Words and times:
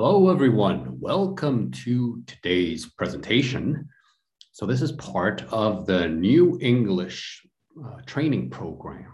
Hello, 0.00 0.30
everyone. 0.30 1.00
Welcome 1.00 1.72
to 1.72 2.22
today's 2.24 2.86
presentation. 2.86 3.88
So 4.52 4.64
this 4.64 4.80
is 4.80 4.92
part 4.92 5.42
of 5.50 5.86
the 5.86 6.06
New 6.06 6.56
English 6.62 7.44
uh, 7.84 7.96
training 8.06 8.48
program. 8.48 9.10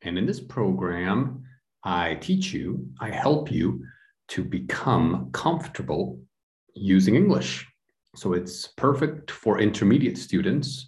And 0.00 0.16
in 0.16 0.24
this 0.24 0.40
program, 0.40 1.42
I 1.84 2.14
teach 2.14 2.54
you, 2.54 2.88
I 3.02 3.10
help 3.10 3.52
you 3.52 3.84
to 4.28 4.42
become 4.42 5.28
comfortable 5.32 6.18
using 6.74 7.16
English. 7.16 7.66
So 8.16 8.32
it's 8.32 8.68
perfect 8.78 9.30
for 9.30 9.60
intermediate 9.60 10.16
students 10.16 10.86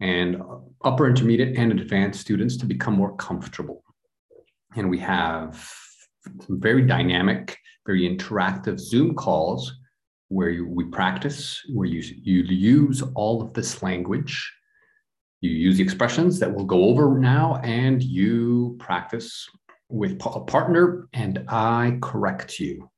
and 0.00 0.42
upper 0.84 1.06
intermediate 1.06 1.56
and 1.56 1.70
advanced 1.70 2.20
students 2.20 2.56
to 2.56 2.66
become 2.66 2.94
more 2.94 3.14
comfortable. 3.14 3.84
And 4.74 4.90
we 4.90 4.98
have 4.98 5.72
some 6.40 6.60
very 6.60 6.84
dynamic 6.84 7.56
very 7.86 8.08
interactive 8.08 8.78
Zoom 8.78 9.14
calls 9.14 9.72
where 10.28 10.50
you, 10.50 10.66
we 10.66 10.84
practice, 10.84 11.60
where 11.74 11.86
you, 11.86 12.02
you 12.22 12.42
use 12.42 13.02
all 13.14 13.42
of 13.42 13.52
this 13.52 13.82
language. 13.82 14.50
You 15.40 15.50
use 15.50 15.76
the 15.76 15.82
expressions 15.82 16.38
that 16.38 16.52
we'll 16.52 16.64
go 16.64 16.84
over 16.84 17.18
now, 17.18 17.60
and 17.62 18.02
you 18.02 18.76
practice 18.78 19.46
with 19.88 20.12
a 20.24 20.40
partner, 20.40 21.08
and 21.12 21.44
I 21.48 21.98
correct 22.00 22.58
you. 22.58 22.88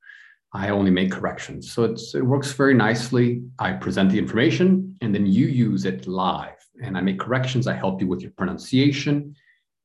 I 0.53 0.69
only 0.69 0.93
make 0.93 1.11
corrections. 1.11 1.73
So 1.73 1.83
it 1.85 2.23
works 2.23 2.53
very 2.53 2.75
nicely. 2.75 3.43
I 3.59 3.73
present 3.73 4.13
the 4.13 4.19
information, 4.19 4.97
and 5.01 5.13
then 5.13 5.27
you 5.27 5.47
use 5.47 5.85
it 5.85 6.07
live. 6.07 6.55
And 6.83 6.97
I 6.97 7.01
make 7.01 7.19
corrections. 7.19 7.67
I 7.67 7.75
help 7.75 8.01
you 8.01 8.07
with 8.07 8.21
your 8.21 8.31
pronunciation, 8.33 9.35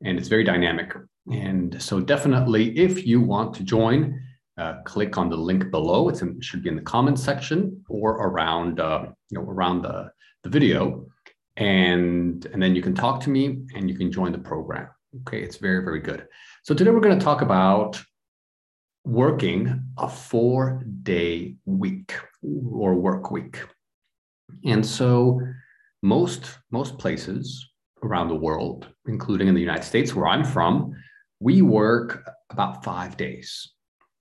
and 0.03 0.19
it's 0.19 0.27
very 0.27 0.43
dynamic. 0.43 0.93
And 1.31 1.81
so, 1.81 1.99
definitely, 1.99 2.77
if 2.77 3.05
you 3.05 3.21
want 3.21 3.53
to 3.55 3.63
join, 3.63 4.19
uh, 4.59 4.81
click 4.83 5.17
on 5.17 5.29
the 5.29 5.37
link 5.37 5.71
below. 5.71 6.09
It 6.09 6.21
should 6.41 6.63
be 6.63 6.69
in 6.69 6.75
the 6.75 6.81
comments 6.81 7.23
section 7.23 7.83
or 7.87 8.11
around, 8.11 8.79
uh, 8.81 9.05
you 9.29 9.39
know, 9.39 9.45
around 9.45 9.83
the, 9.83 10.11
the 10.43 10.49
video. 10.49 11.07
And, 11.55 12.45
and 12.47 12.61
then 12.61 12.75
you 12.75 12.81
can 12.81 12.93
talk 12.93 13.21
to 13.21 13.29
me 13.29 13.59
and 13.73 13.89
you 13.89 13.97
can 13.97 14.11
join 14.11 14.33
the 14.33 14.39
program. 14.39 14.89
Okay, 15.21 15.41
it's 15.41 15.57
very, 15.57 15.83
very 15.83 16.01
good. 16.01 16.27
So 16.63 16.73
today 16.73 16.91
we're 16.91 16.99
going 16.99 17.17
to 17.17 17.23
talk 17.23 17.41
about 17.41 18.01
working 19.05 19.81
a 19.97 20.09
four 20.09 20.83
day 21.03 21.55
week 21.65 22.13
or 22.43 22.95
work 22.95 23.31
week. 23.31 23.61
And 24.65 24.85
so 24.85 25.41
most, 26.03 26.59
most 26.69 26.97
places 26.97 27.65
around 28.03 28.27
the 28.27 28.35
world, 28.35 28.87
including 29.07 29.47
in 29.47 29.55
the 29.55 29.61
United 29.61 29.83
States 29.83 30.13
where 30.13 30.27
I'm 30.27 30.43
from, 30.43 30.93
we 31.39 31.61
work 31.61 32.29
about 32.49 32.83
five 32.83 33.15
days 33.15 33.71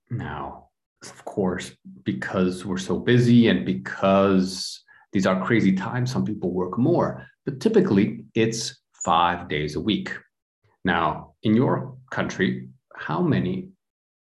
now, 0.09 0.69
of 1.03 1.25
course, 1.25 1.71
because 2.03 2.65
we're 2.65 2.77
so 2.77 2.99
busy 2.99 3.47
and 3.47 3.65
because 3.65 4.83
these 5.13 5.25
are 5.25 5.43
crazy 5.43 5.73
times, 5.73 6.11
some 6.11 6.25
people 6.25 6.51
work 6.51 6.77
more, 6.77 7.25
but 7.45 7.59
typically 7.59 8.25
it's 8.35 8.79
five 8.93 9.47
days 9.47 9.75
a 9.75 9.79
week. 9.79 10.11
Now, 10.83 11.33
in 11.43 11.55
your 11.55 11.97
country, 12.11 12.69
how 12.95 13.21
many 13.21 13.69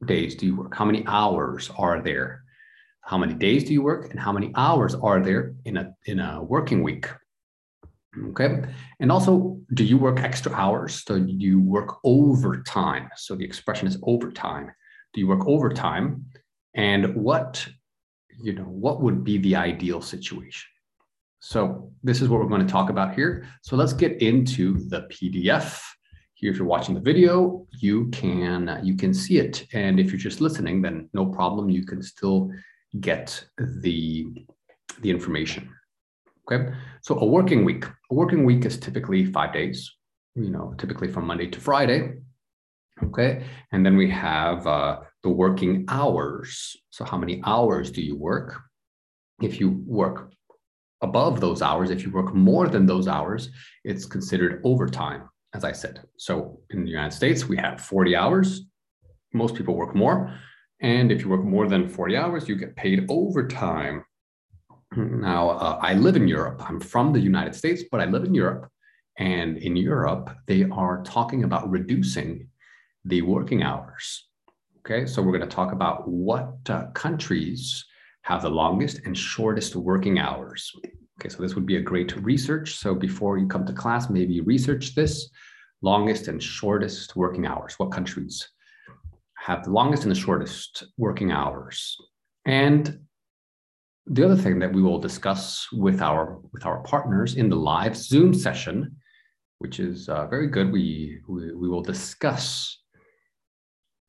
days 0.04 0.34
do 0.34 0.46
you 0.46 0.56
work? 0.56 0.74
How 0.74 0.84
many 0.84 1.04
hours 1.06 1.70
are 1.78 2.00
there? 2.02 2.44
How 3.00 3.18
many 3.18 3.34
days 3.34 3.64
do 3.64 3.72
you 3.72 3.82
work? 3.82 4.10
And 4.10 4.18
how 4.18 4.32
many 4.32 4.52
hours 4.56 4.94
are 4.94 5.20
there 5.20 5.54
in 5.64 5.76
a, 5.76 5.94
in 6.06 6.20
a 6.20 6.42
working 6.42 6.82
week? 6.82 7.08
Okay. 8.28 8.62
And 9.00 9.12
also, 9.12 9.60
do 9.74 9.84
you 9.84 9.98
work 9.98 10.20
extra 10.20 10.52
hours? 10.52 11.02
So 11.04 11.16
you 11.16 11.60
work 11.60 11.98
overtime. 12.04 13.10
So 13.16 13.34
the 13.34 13.44
expression 13.44 13.88
is 13.88 13.98
overtime 14.02 14.70
do 15.14 15.20
you 15.20 15.26
work 15.26 15.46
overtime? 15.46 16.26
And 16.74 17.14
what 17.14 17.66
you 18.42 18.52
know 18.52 18.64
what 18.64 19.00
would 19.00 19.24
be 19.24 19.38
the 19.38 19.56
ideal 19.56 20.02
situation? 20.02 20.68
So 21.40 21.92
this 22.02 22.20
is 22.20 22.28
what 22.28 22.40
we're 22.40 22.48
going 22.48 22.66
to 22.66 22.72
talk 22.72 22.90
about 22.90 23.14
here. 23.14 23.46
So 23.62 23.76
let's 23.76 23.92
get 23.92 24.20
into 24.20 24.88
the 24.88 25.02
pdf 25.12 25.80
here 26.34 26.50
if 26.50 26.58
you're 26.58 26.66
watching 26.66 26.94
the 26.94 27.00
video 27.00 27.66
you 27.80 28.08
can 28.10 28.80
you 28.82 28.96
can 28.96 29.14
see 29.14 29.38
it. 29.38 29.66
And 29.72 30.00
if 30.00 30.10
you're 30.10 30.18
just 30.18 30.40
listening 30.40 30.82
then 30.82 31.08
no 31.14 31.26
problem. 31.26 31.70
You 31.70 31.86
can 31.86 32.02
still 32.02 32.50
get 33.00 33.44
the 33.58 34.26
the 35.00 35.10
information. 35.10 35.70
Okay? 36.50 36.74
So 37.02 37.18
a 37.18 37.24
working 37.24 37.64
week. 37.64 37.84
A 38.10 38.14
working 38.14 38.44
week 38.44 38.66
is 38.66 38.76
typically 38.78 39.24
five 39.24 39.52
days 39.52 39.90
you 40.34 40.50
know 40.50 40.74
typically 40.78 41.08
from 41.08 41.26
monday 41.26 41.46
to 41.46 41.60
friday 41.60 42.12
Okay. 43.02 43.44
And 43.72 43.84
then 43.84 43.96
we 43.96 44.08
have 44.10 44.66
uh, 44.66 45.00
the 45.22 45.28
working 45.28 45.84
hours. 45.88 46.76
So, 46.90 47.04
how 47.04 47.18
many 47.18 47.42
hours 47.44 47.90
do 47.90 48.00
you 48.00 48.16
work? 48.16 48.60
If 49.42 49.58
you 49.58 49.82
work 49.84 50.32
above 51.00 51.40
those 51.40 51.60
hours, 51.60 51.90
if 51.90 52.04
you 52.04 52.12
work 52.12 52.34
more 52.34 52.68
than 52.68 52.86
those 52.86 53.08
hours, 53.08 53.50
it's 53.82 54.06
considered 54.06 54.60
overtime, 54.64 55.28
as 55.54 55.64
I 55.64 55.72
said. 55.72 56.02
So, 56.18 56.60
in 56.70 56.84
the 56.84 56.90
United 56.90 57.12
States, 57.12 57.46
we 57.46 57.56
have 57.56 57.80
40 57.80 58.14
hours. 58.14 58.62
Most 59.32 59.56
people 59.56 59.74
work 59.74 59.94
more. 59.94 60.32
And 60.80 61.10
if 61.10 61.22
you 61.22 61.28
work 61.28 61.44
more 61.44 61.66
than 61.66 61.88
40 61.88 62.16
hours, 62.16 62.48
you 62.48 62.56
get 62.56 62.76
paid 62.76 63.06
overtime. 63.08 64.04
Now, 64.96 65.50
uh, 65.50 65.78
I 65.82 65.94
live 65.94 66.14
in 66.14 66.28
Europe. 66.28 66.62
I'm 66.68 66.78
from 66.78 67.12
the 67.12 67.20
United 67.20 67.54
States, 67.56 67.82
but 67.90 68.00
I 68.00 68.04
live 68.04 68.24
in 68.24 68.34
Europe. 68.34 68.70
And 69.18 69.56
in 69.58 69.76
Europe, 69.76 70.30
they 70.46 70.64
are 70.64 71.02
talking 71.02 71.42
about 71.42 71.70
reducing 71.70 72.48
the 73.04 73.22
working 73.22 73.62
hours. 73.62 74.28
Okay, 74.80 75.06
so 75.06 75.22
we're 75.22 75.36
going 75.36 75.48
to 75.48 75.56
talk 75.56 75.72
about 75.72 76.06
what 76.08 76.56
uh, 76.68 76.86
countries 76.92 77.84
have 78.22 78.42
the 78.42 78.50
longest 78.50 79.00
and 79.04 79.16
shortest 79.16 79.76
working 79.76 80.18
hours. 80.18 80.70
Okay, 81.18 81.28
so 81.28 81.42
this 81.42 81.54
would 81.54 81.66
be 81.66 81.76
a 81.76 81.80
great 81.80 82.14
research. 82.16 82.76
So 82.76 82.94
before 82.94 83.38
you 83.38 83.46
come 83.46 83.66
to 83.66 83.72
class, 83.72 84.10
maybe 84.10 84.40
research 84.40 84.94
this 84.94 85.30
longest 85.82 86.28
and 86.28 86.42
shortest 86.42 87.16
working 87.16 87.46
hours. 87.46 87.74
What 87.78 87.92
countries 87.92 88.48
have 89.38 89.64
the 89.64 89.70
longest 89.70 90.04
and 90.04 90.10
the 90.10 90.18
shortest 90.18 90.84
working 90.96 91.32
hours? 91.32 91.96
And 92.46 93.00
the 94.06 94.24
other 94.24 94.36
thing 94.36 94.58
that 94.58 94.72
we 94.72 94.82
will 94.82 94.98
discuss 94.98 95.66
with 95.72 96.02
our 96.02 96.40
with 96.52 96.66
our 96.66 96.82
partners 96.82 97.36
in 97.36 97.48
the 97.48 97.56
live 97.56 97.96
Zoom 97.96 98.34
session, 98.34 98.96
which 99.58 99.80
is 99.80 100.08
uh, 100.08 100.26
very 100.26 100.48
good, 100.48 100.70
we, 100.72 101.20
we 101.26 101.54
we 101.54 101.68
will 101.68 101.82
discuss 101.82 102.83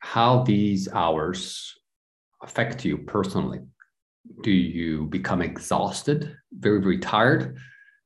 how 0.05 0.43
these 0.43 0.88
hours 0.93 1.73
affect 2.43 2.85
you 2.85 2.95
personally. 2.95 3.61
Do 4.43 4.51
you 4.51 5.07
become 5.07 5.41
exhausted, 5.41 6.38
very, 6.51 6.79
very 6.79 6.99
tired? 6.99 7.57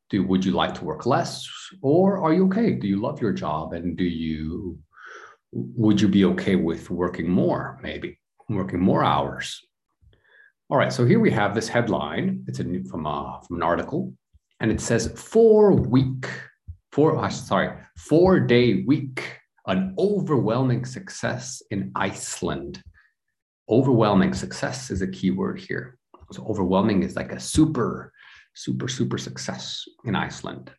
Do 0.10 0.24
would 0.24 0.46
you 0.46 0.54
like 0.54 0.74
to 0.76 0.86
work 0.86 1.06
less? 1.06 1.46
Or 1.82 2.24
are 2.24 2.34
you 2.34 2.46
okay? 2.46 2.72
Do 2.72 2.88
you 2.88 3.02
love 3.02 3.22
your 3.22 3.34
job? 3.34 3.74
And 3.74 3.98
do 3.98 4.06
you 4.06 4.80
would 5.52 6.00
you 6.00 6.08
be 6.08 6.24
okay 6.24 6.56
with 6.56 6.90
working 6.90 7.30
more, 7.30 7.78
maybe 7.84 8.18
working 8.48 8.80
more 8.80 9.04
hours? 9.04 9.62
All 10.70 10.78
right, 10.78 10.94
so 10.94 11.06
here 11.06 11.20
we 11.20 11.31
have 11.31 11.54
this 11.54 11.68
headline. 11.68 12.46
It's 12.48 12.60
a, 12.60 12.64
new, 12.64 12.84
from, 12.86 13.08
a, 13.08 13.42
from 13.46 13.58
an 13.58 13.64
article, 13.64 14.14
and 14.62 14.72
it 14.72 14.80
says 14.80 15.12
four 15.18 15.74
week, 15.74 16.28
four, 16.94 17.20
uh, 17.20 17.30
sorry, 17.30 17.74
four 17.98 18.40
day 18.40 18.84
week 18.88 19.39
an 19.69 19.94
overwhelming 20.00 20.84
success 20.84 21.62
in 21.69 21.91
Iceland. 21.96 22.84
Overwhelming 23.69 24.34
success 24.34 24.90
is 24.90 25.03
a 25.03 25.07
key 25.07 25.30
word 25.30 25.59
here. 25.59 25.97
So, 26.31 26.44
overwhelming 26.47 27.03
is 27.03 27.16
like 27.16 27.31
a 27.31 27.40
super, 27.40 28.12
super, 28.56 28.88
super 28.88 29.18
success 29.18 29.84
in 30.06 30.16
Iceland. 30.16 30.72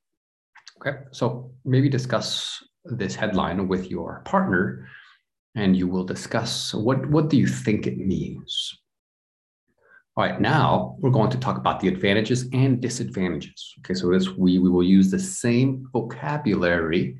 Okay, 0.80 0.98
so 1.12 1.52
maybe 1.64 1.88
discuss 1.88 2.62
this 2.84 3.14
headline 3.14 3.68
with 3.68 3.90
your 3.90 4.22
partner 4.24 4.88
and 5.54 5.76
you 5.76 5.86
will 5.86 6.04
discuss 6.04 6.72
what, 6.74 7.04
what 7.10 7.28
do 7.28 7.36
you 7.36 7.46
think 7.46 7.86
it 7.86 7.98
means? 7.98 8.76
All 10.16 10.24
right, 10.24 10.40
now 10.40 10.96
we're 10.98 11.10
going 11.10 11.30
to 11.30 11.38
talk 11.38 11.58
about 11.58 11.80
the 11.80 11.88
advantages 11.88 12.48
and 12.52 12.80
disadvantages. 12.80 13.74
Okay, 13.80 13.94
so 13.94 14.10
this 14.10 14.30
we, 14.30 14.58
we 14.58 14.68
will 14.68 14.82
use 14.82 15.10
the 15.10 15.18
same 15.18 15.86
vocabulary 15.92 17.16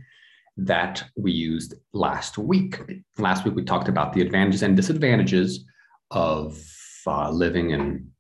that 0.67 1.03
we 1.17 1.33
used 1.33 1.75
last 1.93 2.39
week. 2.39 2.81
Last 3.19 3.45
week, 3.45 3.55
we 3.55 3.65
talked 3.65 3.89
about 3.89 4.13
the 4.13 4.21
advantages 4.21 4.63
and 4.63 4.77
disadvantages 4.77 5.65
of 6.11 6.61
uh, 7.07 7.31
living 7.31 7.71
in, 7.71 8.11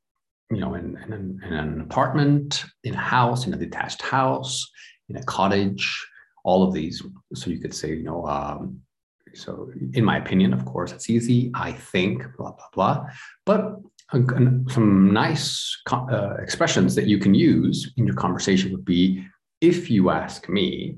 you 0.50 0.58
know, 0.58 0.74
in, 0.74 0.96
in, 1.06 1.40
in, 1.46 1.52
an 1.52 1.80
apartment, 1.80 2.64
in 2.84 2.94
a 2.94 2.98
house, 2.98 3.46
in 3.46 3.54
a 3.54 3.56
detached 3.56 4.02
house, 4.02 4.68
in 5.08 5.16
a 5.16 5.22
cottage, 5.24 6.06
all 6.44 6.62
of 6.62 6.72
these. 6.72 7.02
So 7.34 7.50
you 7.50 7.60
could 7.60 7.74
say, 7.74 7.90
you 7.90 8.04
know, 8.04 8.26
um, 8.26 8.80
so 9.34 9.70
in 9.92 10.04
my 10.04 10.16
opinion, 10.16 10.52
of 10.52 10.64
course, 10.64 10.92
it's 10.92 11.10
easy. 11.10 11.50
I 11.54 11.72
think, 11.72 12.24
blah, 12.36 12.52
blah, 12.52 12.70
blah. 12.72 13.06
But 13.44 13.76
some 14.12 15.12
nice 15.12 15.80
uh, 15.92 16.34
expressions 16.40 16.94
that 16.96 17.06
you 17.06 17.18
can 17.18 17.34
use 17.34 17.92
in 17.96 18.06
your 18.06 18.16
conversation 18.16 18.72
would 18.72 18.84
be 18.84 19.24
if 19.60 19.90
you 19.90 20.10
ask 20.10 20.48
me, 20.48 20.96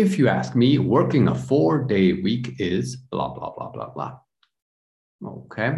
if 0.00 0.18
you 0.18 0.28
ask 0.28 0.56
me, 0.56 0.78
working 0.78 1.28
a 1.28 1.34
four 1.34 1.84
day 1.84 2.14
week 2.14 2.54
is 2.58 2.96
blah, 2.96 3.32
blah, 3.34 3.52
blah, 3.56 3.70
blah, 3.70 3.90
blah. 3.90 4.18
Okay, 5.24 5.72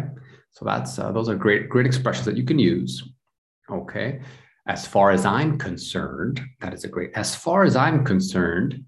so 0.51 0.63
that's 0.63 0.97
uh, 0.97 1.11
those 1.11 1.27
are 1.27 1.35
great 1.35 1.67
great 1.67 1.85
expressions 1.85 2.25
that 2.25 2.37
you 2.37 2.45
can 2.45 2.57
use. 2.57 3.03
Okay, 3.69 4.21
as 4.67 4.87
far 4.87 5.11
as 5.11 5.25
I'm 5.25 5.57
concerned, 5.57 6.41
that 6.61 6.73
is 6.73 6.85
a 6.85 6.87
great. 6.87 7.11
As 7.15 7.35
far 7.35 7.63
as 7.63 7.75
I'm 7.75 8.05
concerned, 8.05 8.81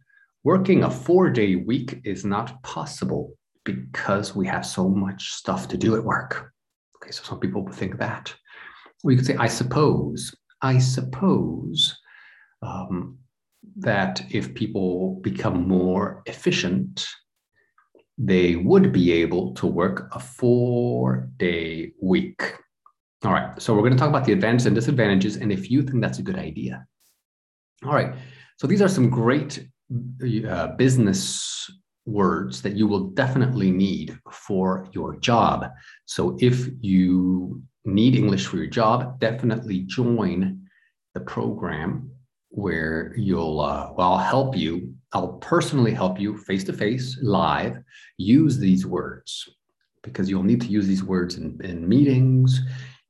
working 0.45 0.83
a 0.83 0.89
four 0.89 1.29
day 1.29 1.55
week 1.55 1.99
is 2.05 2.23
not 2.23 2.63
possible 2.63 3.33
because 3.65 4.35
we 4.35 4.47
have 4.47 4.65
so 4.65 4.87
much 4.87 5.33
stuff 5.33 5.67
to 5.67 5.77
do 5.77 5.95
at 5.97 6.03
work. 6.03 6.51
Okay, 6.97 7.11
so 7.11 7.23
some 7.23 7.39
people 7.39 7.67
think 7.67 7.97
that. 7.97 8.33
We 9.03 9.17
could 9.17 9.25
say, 9.25 9.35
I 9.35 9.47
suppose, 9.47 10.33
I 10.61 10.79
suppose 10.79 11.99
um, 12.61 13.17
that 13.77 14.23
if 14.29 14.53
people 14.53 15.19
become 15.21 15.67
more 15.67 16.23
efficient, 16.25 17.05
they 18.17 18.55
would 18.55 18.91
be 18.91 19.11
able 19.11 19.53
to 19.55 19.67
work 19.67 20.09
a 20.13 20.19
four 20.19 21.29
day 21.37 21.91
week. 22.01 22.55
All 23.23 23.33
right, 23.33 23.59
so 23.61 23.73
we're 23.73 23.81
going 23.81 23.93
to 23.93 23.97
talk 23.97 24.09
about 24.09 24.25
the 24.25 24.33
advantages 24.33 24.67
and 24.67 24.75
disadvantages 24.75 25.37
and 25.37 25.51
if 25.51 25.69
you 25.71 25.81
think 25.81 26.01
that's 26.01 26.19
a 26.19 26.23
good 26.23 26.37
idea. 26.37 26.85
All 27.83 27.93
right, 27.93 28.13
so 28.57 28.67
these 28.67 28.81
are 28.81 28.87
some 28.87 29.09
great 29.09 29.67
uh, 30.49 30.67
business 30.75 31.69
words 32.05 32.61
that 32.61 32.75
you 32.75 32.87
will 32.87 33.09
definitely 33.09 33.71
need 33.71 34.17
for 34.31 34.87
your 34.93 35.17
job. 35.17 35.71
So 36.05 36.37
if 36.39 36.69
you 36.79 37.61
need 37.83 38.15
English 38.15 38.45
for 38.45 38.57
your 38.57 38.67
job, 38.67 39.19
definitely 39.19 39.81
join 39.81 40.61
the 41.13 41.21
program 41.21 42.11
where 42.55 43.13
you'll, 43.17 43.59
uh, 43.59 43.91
well, 43.97 44.13
I'll 44.13 44.17
help 44.17 44.55
you. 44.55 44.93
I'll 45.11 45.33
personally 45.33 45.93
help 45.93 46.19
you 46.19 46.37
face 46.37 46.63
to 46.65 46.73
face, 46.73 47.19
live, 47.21 47.77
use 48.17 48.57
these 48.57 48.85
words 48.85 49.49
because 50.03 50.29
you'll 50.29 50.43
need 50.43 50.61
to 50.61 50.67
use 50.67 50.87
these 50.87 51.03
words 51.03 51.35
in, 51.35 51.59
in 51.63 51.87
meetings, 51.87 52.61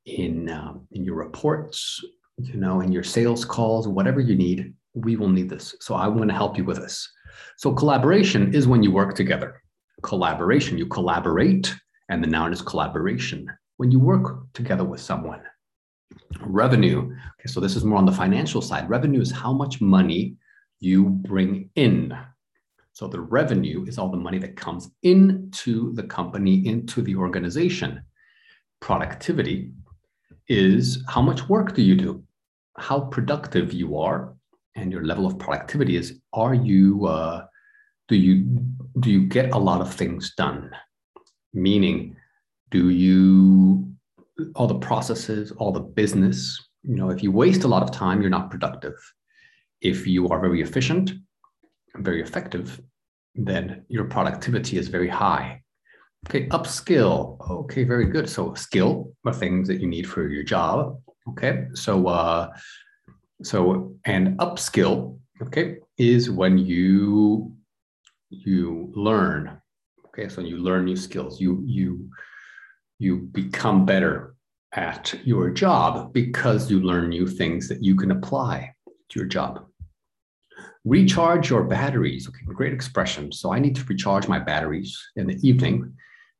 in, 0.07 0.49
um, 0.49 0.87
in 0.91 1.03
your 1.03 1.15
reports, 1.15 2.03
you 2.37 2.55
know, 2.55 2.81
in 2.81 2.91
your 2.91 3.03
sales 3.03 3.45
calls, 3.45 3.87
whatever 3.87 4.19
you 4.19 4.35
need. 4.35 4.73
We 4.95 5.15
will 5.15 5.29
need 5.29 5.49
this. 5.49 5.75
So 5.79 5.93
I 5.93 6.07
want 6.07 6.29
to 6.29 6.35
help 6.35 6.57
you 6.57 6.63
with 6.63 6.77
this. 6.77 7.07
So 7.57 7.71
collaboration 7.71 8.53
is 8.53 8.67
when 8.67 8.81
you 8.81 8.91
work 8.91 9.13
together. 9.13 9.61
Collaboration, 10.01 10.77
you 10.77 10.87
collaborate, 10.87 11.75
and 12.09 12.23
the 12.23 12.27
noun 12.27 12.51
is 12.51 12.63
collaboration. 12.63 13.47
When 13.77 13.91
you 13.91 13.99
work 13.99 14.51
together 14.53 14.85
with 14.85 15.01
someone. 15.01 15.41
Revenue, 16.41 17.11
okay, 17.11 17.47
so 17.47 17.59
this 17.59 17.75
is 17.75 17.83
more 17.83 17.97
on 17.97 18.05
the 18.05 18.11
financial 18.11 18.61
side. 18.61 18.89
Revenue 18.89 19.21
is 19.21 19.31
how 19.31 19.53
much 19.53 19.81
money 19.81 20.35
you 20.79 21.09
bring 21.09 21.69
in. 21.75 22.15
So 22.93 23.07
the 23.07 23.21
revenue 23.21 23.85
is 23.87 23.97
all 23.97 24.09
the 24.09 24.17
money 24.17 24.37
that 24.39 24.55
comes 24.55 24.89
into 25.03 25.93
the 25.93 26.03
company, 26.03 26.65
into 26.67 27.01
the 27.01 27.15
organization. 27.15 28.01
Productivity 28.79 29.71
is 30.47 31.03
how 31.07 31.21
much 31.21 31.49
work 31.49 31.73
do 31.73 31.81
you 31.81 31.95
do? 31.95 32.23
How 32.77 32.99
productive 32.99 33.73
you 33.73 33.97
are 33.97 34.35
and 34.75 34.91
your 34.91 35.03
level 35.03 35.25
of 35.25 35.39
productivity 35.39 35.95
is 35.95 36.19
are 36.33 36.53
you 36.53 37.05
uh, 37.05 37.45
do 38.07 38.15
you 38.15 38.43
do 38.99 39.09
you 39.09 39.25
get 39.25 39.53
a 39.53 39.57
lot 39.57 39.81
of 39.81 39.93
things 39.93 40.33
done 40.35 40.69
meaning 41.53 42.15
do 42.71 42.89
you 42.89 43.64
all 44.55 44.67
the 44.67 44.79
processes 44.79 45.51
all 45.51 45.71
the 45.71 45.79
business. 45.79 46.69
You 46.83 46.95
know 46.95 47.09
if 47.09 47.23
you 47.23 47.31
waste 47.31 47.63
a 47.63 47.67
lot 47.67 47.83
of 47.83 47.91
time 47.91 48.21
you're 48.21 48.29
not 48.29 48.51
productive. 48.51 48.95
If 49.81 50.07
you 50.07 50.27
are 50.29 50.39
very 50.39 50.61
efficient 50.61 51.11
very 51.97 52.21
effective 52.21 52.81
then 53.35 53.85
your 53.89 54.05
productivity 54.05 54.77
is 54.77 54.87
very 54.87 55.09
high. 55.09 55.61
Okay 56.27 56.47
upskill. 56.49 57.37
Okay 57.49 57.83
very 57.83 58.05
good. 58.05 58.29
So 58.29 58.53
skill 58.53 59.13
are 59.25 59.33
things 59.33 59.67
that 59.67 59.79
you 59.81 59.87
need 59.87 60.07
for 60.07 60.27
your 60.27 60.43
job. 60.43 60.99
Okay 61.29 61.67
so 61.73 62.07
uh 62.07 62.53
so 63.43 63.95
and 64.05 64.37
upskill, 64.39 65.19
okay, 65.41 65.77
is 65.97 66.29
when 66.29 66.57
you 66.57 67.53
you 68.29 68.91
learn. 68.95 69.61
Okay, 70.07 70.29
so 70.29 70.41
you 70.41 70.57
learn 70.57 70.85
new 70.85 70.95
skills. 70.95 71.41
You 71.41 71.61
you 71.65 72.09
you 72.99 73.17
become 73.17 73.85
better 73.85 74.35
at 74.73 75.13
your 75.23 75.49
job 75.49 76.13
because 76.13 76.69
you 76.69 76.81
learn 76.81 77.09
new 77.09 77.27
things 77.27 77.67
that 77.69 77.83
you 77.83 77.95
can 77.95 78.11
apply 78.11 78.73
to 79.09 79.19
your 79.19 79.27
job. 79.27 79.65
Recharge 80.83 81.49
your 81.49 81.63
batteries. 81.63 82.27
Okay, 82.27 82.45
great 82.45 82.73
expression. 82.73 83.31
So 83.31 83.51
I 83.51 83.59
need 83.59 83.75
to 83.75 83.83
recharge 83.85 84.27
my 84.27 84.39
batteries 84.39 84.97
in 85.15 85.27
the 85.27 85.37
evening 85.47 85.93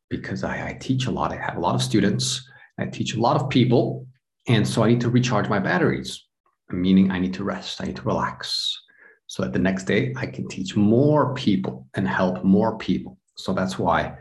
because 0.09 0.43
I, 0.43 0.69
I 0.69 0.73
teach 0.73 1.07
a 1.07 1.11
lot. 1.11 1.31
I 1.31 1.37
have 1.37 1.57
a 1.57 1.59
lot 1.59 1.75
of 1.75 1.81
students. 1.81 2.47
I 2.77 2.85
teach 2.85 3.15
a 3.15 3.19
lot 3.19 3.41
of 3.41 3.49
people. 3.49 4.05
And 4.47 4.67
so 4.67 4.83
I 4.83 4.89
need 4.89 5.01
to 5.01 5.09
recharge 5.09 5.49
my 5.49 5.59
batteries 5.59 6.25
meaning 6.71 7.11
I 7.11 7.19
need 7.19 7.33
to 7.35 7.43
rest, 7.43 7.81
I 7.81 7.85
need 7.85 7.97
to 7.97 8.03
relax. 8.03 8.81
So 9.27 9.43
that 9.43 9.53
the 9.53 9.59
next 9.59 9.85
day 9.85 10.13
I 10.15 10.27
can 10.27 10.47
teach 10.47 10.75
more 10.75 11.33
people 11.33 11.87
and 11.95 12.07
help 12.07 12.43
more 12.43 12.77
people. 12.77 13.17
So 13.35 13.53
that's 13.53 13.79
why 13.79 14.15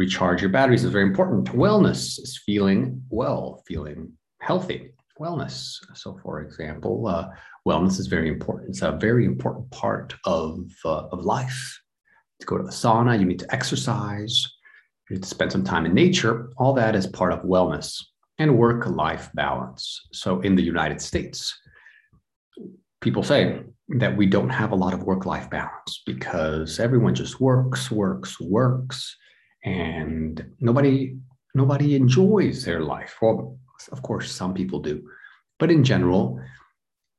recharge 0.00 0.40
your 0.40 0.48
batteries 0.48 0.82
is 0.82 0.90
very 0.90 1.04
important. 1.04 1.54
Wellness 1.54 2.18
is 2.24 2.40
feeling 2.46 3.02
well, 3.10 3.62
feeling 3.68 4.10
healthy. 4.40 4.94
Wellness. 5.20 5.76
So, 5.94 6.18
for 6.22 6.40
example, 6.40 7.06
uh, 7.06 7.28
wellness 7.68 8.00
is 8.00 8.06
very 8.06 8.28
important. 8.28 8.70
It's 8.70 8.80
a 8.80 8.92
very 8.92 9.26
important 9.26 9.70
part 9.70 10.14
of, 10.24 10.70
uh, 10.86 11.08
of 11.12 11.18
life. 11.36 11.78
To 12.40 12.46
go 12.46 12.56
to 12.56 12.64
the 12.64 12.78
sauna, 12.82 13.20
you 13.20 13.26
need 13.26 13.40
to 13.40 13.54
exercise, 13.54 14.36
you 15.10 15.16
need 15.16 15.24
to 15.24 15.28
spend 15.28 15.52
some 15.52 15.64
time 15.64 15.84
in 15.84 15.92
nature. 15.92 16.48
All 16.56 16.72
that 16.80 16.96
is 16.96 17.06
part 17.06 17.34
of 17.34 17.40
wellness 17.42 18.02
and 18.38 18.56
work 18.56 18.86
life 18.86 19.28
balance. 19.34 20.00
So, 20.14 20.40
in 20.40 20.54
the 20.54 20.62
United 20.62 21.02
States, 21.02 21.54
people 23.02 23.22
say 23.22 23.60
that 24.02 24.16
we 24.16 24.24
don't 24.24 24.56
have 24.60 24.72
a 24.72 24.80
lot 24.84 24.94
of 24.94 25.02
work 25.02 25.26
life 25.26 25.50
balance 25.50 25.92
because 26.06 26.80
everyone 26.80 27.14
just 27.14 27.38
works, 27.38 27.90
works, 27.90 28.40
works, 28.40 29.14
and 29.64 30.44
nobody 30.60 31.16
nobody 31.54 31.94
enjoys 31.96 32.64
their 32.64 32.80
life. 32.80 33.16
Well, 33.20 33.58
of 33.92 34.02
course, 34.02 34.32
some 34.32 34.54
people 34.54 34.80
do, 34.80 35.02
but 35.58 35.70
in 35.70 35.84
general, 35.84 36.40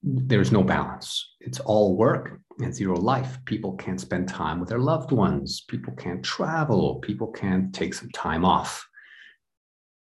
there's 0.04 0.52
no 0.52 0.64
balance. 0.64 1.36
It's 1.40 1.60
all 1.60 1.96
work 1.96 2.40
and 2.60 2.74
zero 2.74 2.96
life. 2.96 3.38
People 3.46 3.74
can't 3.74 4.00
spend 4.00 4.28
time 4.28 4.60
with 4.60 4.70
their 4.70 4.80
loved 4.80 5.12
ones. 5.12 5.64
People 5.68 5.94
can't 5.94 6.24
travel. 6.24 7.00
People 7.00 7.28
can't 7.32 7.74
take 7.74 7.94
some 7.94 8.10
time 8.10 8.46
off. 8.46 8.88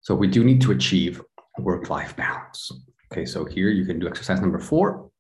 So 0.02 0.16
we 0.16 0.28
do 0.28 0.44
need 0.44 0.62
to 0.62 0.72
achieve 0.72 1.22
work 1.60 1.90
life 1.90 2.16
balance. 2.16 2.72
Okay, 3.12 3.26
so 3.26 3.46
here 3.46 3.70
you 3.70 3.86
can 3.86 4.00
do 4.00 4.08
exercise 4.08 4.42
number 4.42 4.60
four 4.60 5.12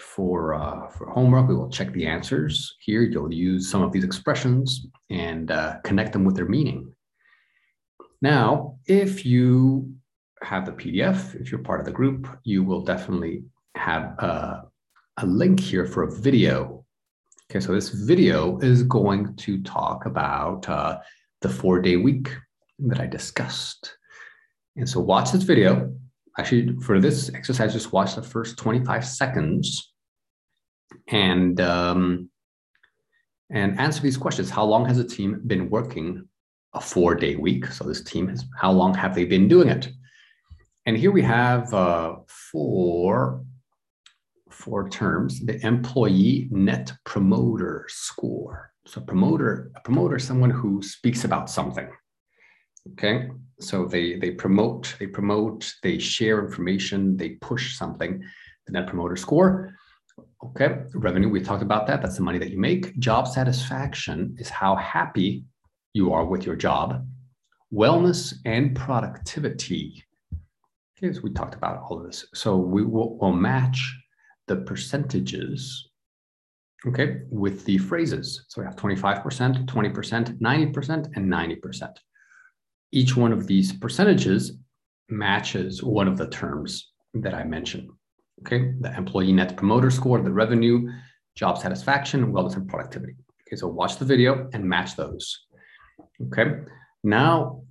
for, 0.00 0.54
uh, 0.54 0.88
for 0.88 1.08
homework, 1.10 1.48
we 1.48 1.54
will 1.54 1.70
check 1.70 1.92
the 1.92 2.06
answers. 2.06 2.76
Here, 2.80 3.02
you'll 3.02 3.32
use 3.32 3.70
some 3.70 3.82
of 3.82 3.92
these 3.92 4.04
expressions 4.04 4.86
and 5.10 5.50
uh, 5.50 5.76
connect 5.84 6.12
them 6.12 6.24
with 6.24 6.36
their 6.36 6.48
meaning. 6.48 6.92
Now, 8.20 8.78
if 8.86 9.24
you 9.24 9.94
have 10.42 10.66
the 10.66 10.72
PDF, 10.72 11.38
if 11.40 11.50
you're 11.50 11.60
part 11.60 11.80
of 11.80 11.86
the 11.86 11.92
group, 11.92 12.28
you 12.44 12.64
will 12.64 12.82
definitely 12.82 13.44
have 13.76 14.14
a, 14.18 14.24
uh, 14.24 14.62
a 15.18 15.26
link 15.26 15.60
here 15.60 15.86
for 15.86 16.02
a 16.02 16.10
video. 16.10 16.84
Okay, 17.50 17.60
so 17.60 17.72
this 17.72 17.90
video 17.90 18.58
is 18.58 18.82
going 18.82 19.36
to 19.36 19.62
talk 19.62 20.06
about 20.06 20.68
uh, 20.68 20.98
the 21.40 21.48
four 21.48 21.80
day 21.80 21.96
week 21.96 22.34
that 22.80 23.00
I 23.00 23.06
discussed. 23.06 23.96
And 24.76 24.88
so 24.88 25.00
watch 25.00 25.30
this 25.30 25.44
video. 25.44 25.94
Actually, 26.38 26.76
for 26.80 27.00
this 27.00 27.32
exercise, 27.32 27.72
just 27.72 27.92
watch 27.92 28.16
the 28.16 28.22
first 28.22 28.56
25 28.58 29.06
seconds 29.06 29.92
and 31.08 31.60
um, 31.60 32.28
and 33.50 33.78
answer 33.78 34.02
these 34.02 34.16
questions. 34.16 34.50
How 34.50 34.64
long 34.64 34.84
has 34.86 34.96
the 34.96 35.04
team 35.04 35.40
been 35.46 35.70
working 35.70 36.28
a 36.74 36.80
four 36.80 37.14
day 37.14 37.36
week? 37.36 37.66
So 37.66 37.84
this 37.84 38.02
team 38.02 38.28
has 38.28 38.44
how 38.60 38.72
long 38.72 38.94
have 38.94 39.14
they 39.14 39.24
been 39.24 39.46
doing 39.46 39.68
it? 39.68 39.88
And 40.86 40.96
here 40.96 41.12
we 41.12 41.22
have 41.22 41.72
uh, 41.72 42.16
four 42.26 43.44
four 44.50 44.88
terms: 44.88 45.40
the 45.40 45.64
employee 45.64 46.48
net 46.50 46.92
promoter 47.04 47.86
score. 47.88 48.72
So 48.86 49.00
promoter 49.00 49.70
a 49.76 49.80
promoter 49.80 50.16
is 50.16 50.24
someone 50.24 50.50
who 50.50 50.82
speaks 50.82 51.24
about 51.24 51.48
something. 51.48 51.88
Okay, 52.92 53.30
so 53.60 53.86
they 53.86 54.16
they 54.16 54.30
promote, 54.30 54.94
they 54.98 55.06
promote, 55.06 55.74
they 55.82 55.98
share 55.98 56.44
information, 56.44 57.16
they 57.16 57.30
push 57.40 57.76
something. 57.76 58.22
The 58.66 58.72
net 58.72 58.86
promoter 58.86 59.16
score 59.16 59.74
Okay, 60.44 60.76
revenue, 60.94 61.28
we 61.28 61.40
talked 61.40 61.62
about 61.62 61.86
that. 61.86 62.02
That's 62.02 62.16
the 62.16 62.22
money 62.22 62.38
that 62.38 62.50
you 62.50 62.58
make. 62.58 62.98
Job 62.98 63.26
satisfaction 63.26 64.36
is 64.38 64.50
how 64.50 64.76
happy 64.76 65.44
you 65.94 66.12
are 66.12 66.24
with 66.26 66.44
your 66.44 66.54
job. 66.54 67.06
Wellness 67.72 68.34
and 68.44 68.76
productivity. 68.76 70.04
Okay, 70.96 71.12
so 71.12 71.20
we 71.22 71.32
talked 71.32 71.54
about 71.54 71.82
all 71.82 71.98
of 71.98 72.04
this. 72.04 72.26
So 72.34 72.56
we 72.56 72.84
will 72.84 73.16
we'll 73.18 73.32
match 73.32 73.96
the 74.46 74.56
percentages, 74.56 75.88
okay, 76.86 77.22
with 77.30 77.64
the 77.64 77.78
phrases. 77.78 78.44
So 78.48 78.60
we 78.60 78.66
have 78.66 78.76
25%, 78.76 79.64
20%, 79.64 80.38
90%, 80.40 81.16
and 81.16 81.32
90%. 81.32 81.96
Each 82.94 83.16
one 83.16 83.32
of 83.32 83.46
these 83.46 83.72
percentages 83.72 84.58
matches 85.08 85.82
one 85.82 86.08
of 86.08 86.16
the 86.16 86.28
terms 86.28 86.92
that 87.14 87.34
I 87.34 87.44
mentioned. 87.44 87.90
Okay, 88.40 88.72
the 88.80 88.94
employee 88.96 89.32
net 89.32 89.56
promoter 89.56 89.90
score, 89.90 90.20
the 90.20 90.32
revenue, 90.32 90.90
job 91.36 91.58
satisfaction, 91.58 92.32
wellness, 92.32 92.56
and 92.56 92.68
productivity. 92.68 93.14
Okay, 93.46 93.56
so 93.56 93.68
watch 93.68 93.98
the 93.98 94.04
video 94.04 94.48
and 94.52 94.64
match 94.64 94.96
those. 94.96 95.46
Okay, 96.26 96.60
now 97.02 97.62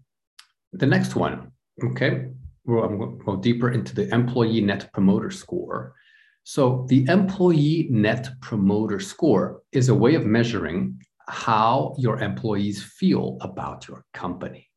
the 0.73 0.85
next 0.85 1.15
one. 1.15 1.51
Okay, 1.83 2.27
we'll, 2.65 2.83
I'm 2.83 3.17
go 3.17 3.35
deeper 3.35 3.71
into 3.71 3.95
the 3.95 4.13
employee 4.13 4.61
net 4.61 4.91
promoter 4.93 5.31
score. 5.31 5.93
So 6.43 6.85
the 6.89 7.05
employee 7.07 7.87
net 7.89 8.29
promoter 8.41 8.99
score 8.99 9.61
is 9.71 9.89
a 9.89 9.95
way 9.95 10.15
of 10.15 10.25
measuring 10.25 11.01
how 11.29 11.95
your 11.97 12.19
employees 12.19 12.83
feel 12.83 13.37
about 13.39 13.87
your 13.87 14.03
company. 14.13 14.69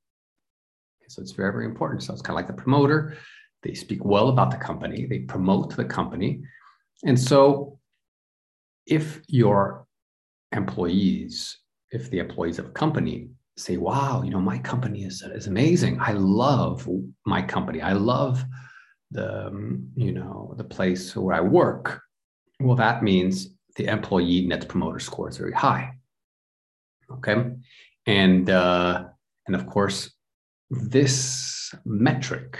So 1.08 1.22
it's 1.22 1.32
very, 1.32 1.52
very 1.52 1.64
important. 1.64 2.02
So 2.02 2.12
it's 2.12 2.22
kind 2.22 2.38
of 2.38 2.42
like 2.42 2.46
the 2.46 2.62
promoter. 2.62 3.16
They 3.62 3.74
speak 3.74 4.04
well 4.04 4.28
about 4.28 4.50
the 4.50 4.56
company, 4.56 5.06
they 5.06 5.20
promote 5.20 5.74
the 5.74 5.84
company. 5.84 6.42
And 7.04 7.18
so 7.18 7.78
if 8.86 9.20
your 9.28 9.86
employees, 10.52 11.58
if 11.90 12.10
the 12.10 12.20
employees 12.20 12.58
of 12.58 12.66
a 12.66 12.70
company 12.70 13.30
say, 13.56 13.76
wow, 13.76 14.22
you 14.22 14.30
know, 14.30 14.40
my 14.40 14.58
company 14.58 15.04
is, 15.04 15.22
is 15.22 15.46
amazing. 15.46 15.98
I 16.00 16.12
love 16.12 16.88
my 17.24 17.42
company. 17.42 17.80
I 17.80 17.92
love 17.92 18.44
the, 19.10 19.46
um, 19.46 19.88
you 19.96 20.12
know, 20.12 20.54
the 20.56 20.64
place 20.64 21.16
where 21.16 21.34
I 21.34 21.40
work. 21.40 22.02
Well, 22.60 22.76
that 22.76 23.02
means 23.02 23.48
the 23.76 23.86
employee 23.86 24.46
net 24.46 24.68
promoter 24.68 24.98
score 24.98 25.28
is 25.28 25.38
very 25.38 25.52
high. 25.52 25.92
Okay. 27.10 27.36
And, 28.06 28.50
uh, 28.50 29.04
and 29.46 29.56
of 29.56 29.66
course, 29.66 30.10
this 30.70 31.74
metric, 31.84 32.58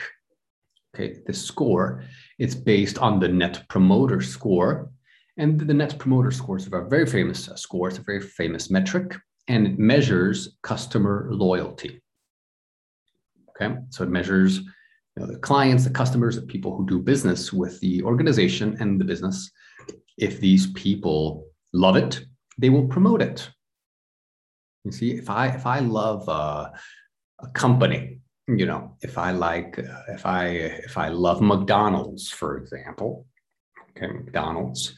okay, 0.94 1.18
this 1.26 1.44
score, 1.44 2.02
it's 2.38 2.54
based 2.54 2.98
on 2.98 3.20
the 3.20 3.28
net 3.28 3.64
promoter 3.68 4.20
score. 4.20 4.90
And 5.38 5.60
the 5.60 5.75
net 5.75 5.98
promoter 5.98 6.30
score 6.30 6.56
is 6.56 6.66
a 6.66 6.80
very 6.88 7.06
famous 7.06 7.50
score. 7.56 7.88
It's 7.88 7.98
a 7.98 8.02
very 8.02 8.22
famous 8.22 8.70
metric, 8.70 9.16
and 9.48 9.66
it 9.66 9.78
measures 9.78 10.56
customer 10.62 11.28
loyalty. 11.30 12.00
Okay, 13.50 13.76
so 13.90 14.04
it 14.04 14.10
measures 14.10 14.58
you 14.58 14.64
know, 15.16 15.26
the 15.26 15.38
clients, 15.38 15.84
the 15.84 15.90
customers, 15.90 16.36
the 16.36 16.42
people 16.42 16.76
who 16.76 16.86
do 16.86 16.98
business 17.00 17.52
with 17.52 17.80
the 17.80 18.02
organization 18.02 18.76
and 18.80 19.00
the 19.00 19.04
business. 19.04 19.50
If 20.18 20.40
these 20.40 20.72
people 20.72 21.46
love 21.72 21.96
it, 21.96 22.25
they 22.58 22.70
will 22.70 22.86
promote 22.86 23.20
it. 23.20 23.50
You 24.84 24.92
see, 24.92 25.12
if 25.12 25.28
I 25.28 25.48
if 25.48 25.66
I 25.66 25.80
love 25.80 26.28
uh, 26.28 26.70
a 27.40 27.49
company 27.49 28.21
you 28.49 28.66
know 28.66 28.97
if 29.02 29.19
i 29.19 29.31
like 29.31 29.78
uh, 29.78 30.02
if 30.09 30.25
i 30.25 30.47
if 30.47 30.97
i 30.97 31.09
love 31.09 31.40
mcdonald's 31.40 32.31
for 32.31 32.57
example 32.59 33.26
okay 33.90 34.07
mcdonald's 34.07 34.95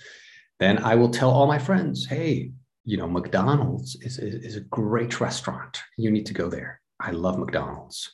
then 0.60 0.78
i 0.78 0.94
will 0.94 1.08
tell 1.08 1.30
all 1.30 1.46
my 1.46 1.58
friends 1.58 2.06
hey 2.06 2.52
you 2.88 2.96
know 2.96 3.06
mcdonald's 3.06 3.96
is, 3.96 4.18
is, 4.18 4.34
is 4.42 4.56
a 4.56 4.60
great 4.80 5.20
restaurant. 5.20 5.82
You 5.98 6.10
need 6.10 6.24
to 6.24 6.32
go 6.32 6.48
there. 6.48 6.80
I 6.98 7.10
love 7.10 7.38
mcdonald's. 7.38 8.10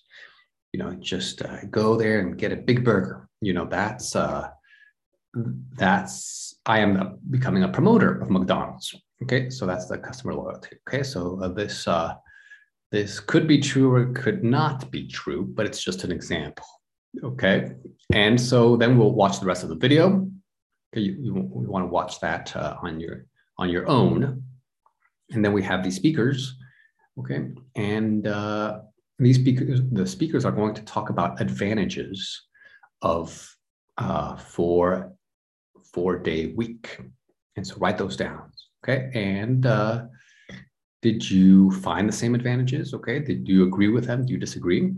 You 0.72 0.80
know 0.80 0.94
just 0.94 1.42
uh, 1.42 1.64
go 1.70 1.96
there 1.96 2.18
and 2.18 2.36
get 2.36 2.50
a 2.50 2.56
big 2.56 2.84
burger. 2.84 3.28
You 3.40 3.52
know 3.54 3.66
that's 3.66 4.16
uh 4.16 4.48
that's 5.76 6.60
i 6.66 6.78
am 6.80 7.18
becoming 7.30 7.62
a 7.62 7.68
promoter 7.68 8.20
of 8.20 8.30
mcdonald's. 8.30 8.92
Okay 9.22 9.48
so 9.48 9.64
that's 9.64 9.86
the 9.86 9.96
customer 9.96 10.34
loyalty. 10.34 10.76
Okay 10.88 11.04
so 11.04 11.38
uh, 11.40 11.48
this 11.48 11.86
uh 11.86 12.14
this 12.94 13.18
could 13.18 13.48
be 13.48 13.58
true 13.58 13.90
or 13.92 14.02
it 14.02 14.14
could 14.14 14.44
not 14.44 14.88
be 14.92 15.04
true, 15.08 15.44
but 15.44 15.66
it's 15.66 15.82
just 15.82 16.04
an 16.04 16.12
example. 16.12 16.64
Okay. 17.24 17.72
And 18.12 18.40
so 18.40 18.76
then 18.76 18.96
we'll 18.96 19.10
watch 19.10 19.40
the 19.40 19.46
rest 19.46 19.64
of 19.64 19.68
the 19.68 19.74
video. 19.74 20.30
Okay, 20.92 21.00
you, 21.00 21.12
you, 21.20 21.34
you 21.34 21.68
want 21.74 21.82
to 21.82 21.88
watch 21.88 22.20
that 22.20 22.54
uh, 22.54 22.76
on 22.82 23.00
your 23.00 23.26
on 23.58 23.68
your 23.68 23.88
own. 23.88 24.44
And 25.32 25.44
then 25.44 25.52
we 25.52 25.60
have 25.64 25.82
these 25.82 25.96
speakers. 25.96 26.56
Okay. 27.18 27.48
And 27.74 28.28
uh, 28.28 28.82
these 29.18 29.40
speakers, 29.40 29.80
the 29.90 30.06
speakers 30.06 30.44
are 30.44 30.52
going 30.52 30.74
to 30.74 30.82
talk 30.82 31.10
about 31.10 31.40
advantages 31.40 32.46
of 33.02 33.56
uh, 33.98 34.36
four 34.36 35.12
four 35.92 36.20
day 36.20 36.52
week. 36.54 37.00
And 37.56 37.66
so 37.66 37.74
write 37.78 37.98
those 37.98 38.16
down. 38.16 38.52
Okay. 38.84 39.10
And 39.14 39.66
uh, 39.66 40.04
did 41.04 41.30
you 41.30 41.70
find 41.82 42.08
the 42.08 42.18
same 42.22 42.34
advantages? 42.34 42.94
Okay. 42.94 43.18
Did 43.18 43.46
you 43.46 43.64
agree 43.66 43.88
with 43.88 44.06
them? 44.06 44.24
Do 44.24 44.32
you 44.32 44.38
disagree? 44.38 44.94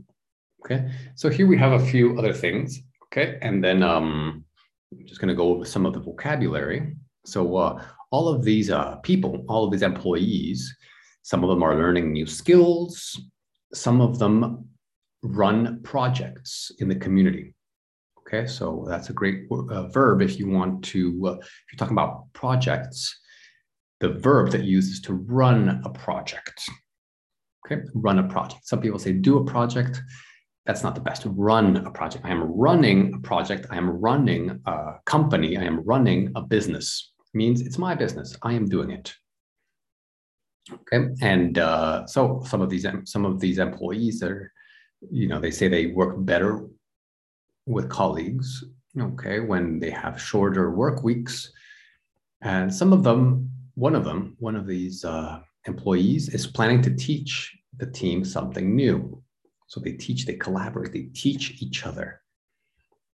Okay. 0.60 0.88
So 1.16 1.28
here 1.28 1.48
we 1.48 1.58
have 1.58 1.72
a 1.72 1.84
few 1.84 2.16
other 2.16 2.32
things. 2.32 2.80
Okay. 3.06 3.38
And 3.42 3.62
then 3.62 3.82
um, 3.82 4.44
I'm 4.92 5.04
just 5.04 5.20
going 5.20 5.34
to 5.34 5.34
go 5.42 5.48
over 5.52 5.64
some 5.64 5.84
of 5.84 5.94
the 5.94 5.98
vocabulary. 5.98 6.94
So 7.25 7.56
uh, 7.56 7.82
all 8.12 8.28
of 8.28 8.44
these 8.44 8.70
uh, 8.70 8.96
people, 9.08 9.44
all 9.48 9.64
of 9.64 9.72
these 9.72 9.82
employees, 9.82 10.76
some 11.22 11.42
of 11.42 11.50
them 11.50 11.64
are 11.64 11.75
learning 11.75 12.12
new 12.12 12.26
skills. 12.26 13.20
Some 13.75 14.00
of 14.00 14.20
them 14.20 14.68
run 15.25 15.80
projects 15.82 16.70
in 16.78 16.88
the 16.88 16.94
community. 16.94 17.52
Okay, 18.20 18.46
so 18.46 18.84
that's 18.88 19.10
a 19.10 19.12
great 19.12 19.46
uh, 19.50 19.88
verb 19.88 20.22
if 20.22 20.38
you 20.38 20.48
want 20.48 20.84
to, 20.84 21.00
uh, 21.26 21.32
if 21.32 21.66
you're 21.72 21.78
talking 21.78 21.98
about 21.98 22.32
projects, 22.32 23.20
the 24.00 24.10
verb 24.10 24.50
that 24.50 24.64
uses 24.64 25.00
to 25.02 25.14
run 25.14 25.80
a 25.84 25.90
project. 25.90 26.68
Okay, 27.66 27.82
run 27.94 28.18
a 28.18 28.28
project. 28.28 28.66
Some 28.66 28.80
people 28.80 28.98
say 28.98 29.12
do 29.12 29.38
a 29.38 29.44
project. 29.44 30.00
That's 30.66 30.82
not 30.82 30.94
the 30.94 31.00
best. 31.00 31.22
Run 31.26 31.76
a 31.78 31.90
project. 31.90 32.24
I 32.24 32.30
am 32.30 32.42
running 32.42 33.14
a 33.14 33.18
project. 33.18 33.66
I 33.70 33.76
am 33.76 33.88
running 33.88 34.60
a 34.66 34.94
company. 35.04 35.56
I 35.56 35.64
am 35.64 35.80
running 35.84 36.32
a 36.34 36.42
business. 36.42 37.12
It 37.20 37.36
means 37.36 37.60
it's 37.60 37.78
my 37.78 37.94
business. 37.94 38.36
I 38.42 38.52
am 38.52 38.68
doing 38.68 38.90
it. 38.90 39.14
Okay, 40.72 41.08
and 41.22 41.58
uh, 41.58 42.06
so 42.06 42.42
some 42.44 42.60
of 42.60 42.68
these 42.68 42.84
some 43.04 43.24
of 43.24 43.38
these 43.38 43.58
employees 43.58 44.22
are, 44.22 44.52
you 45.12 45.28
know, 45.28 45.40
they 45.40 45.52
say 45.52 45.68
they 45.68 45.86
work 45.86 46.16
better 46.18 46.66
with 47.66 47.88
colleagues. 47.88 48.64
Okay, 48.98 49.38
when 49.40 49.78
they 49.78 49.90
have 49.90 50.20
shorter 50.20 50.72
work 50.72 51.04
weeks, 51.04 51.52
and 52.42 52.74
some 52.74 52.92
of 52.92 53.04
them 53.04 53.45
one 53.76 53.95
of 53.95 54.04
them, 54.04 54.35
one 54.38 54.56
of 54.56 54.66
these 54.66 55.04
uh, 55.04 55.38
employees, 55.66 56.30
is 56.30 56.47
planning 56.47 56.83
to 56.83 56.97
teach 56.97 57.56
the 57.76 57.87
team 57.87 58.25
something 58.25 58.75
new. 58.75 59.23
So 59.68 59.80
they 59.80 59.92
teach, 59.92 60.25
they 60.25 60.35
collaborate, 60.35 60.92
they 60.92 61.09
teach 61.14 61.62
each 61.62 61.85
other. 61.85 62.23